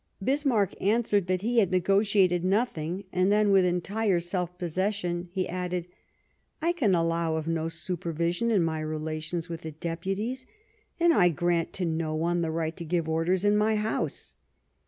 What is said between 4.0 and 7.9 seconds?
self possession, he added: "I can allow of no